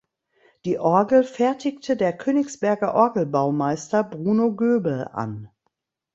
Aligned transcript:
Die 0.65 0.79
Orgel 0.79 1.23
fertigte 1.23 1.95
der 1.95 2.17
Königsberger 2.17 2.95
Orgelbaumeister 2.95 4.03
Bruno 4.03 4.51
Goebel 4.55 5.07
an. 5.13 5.51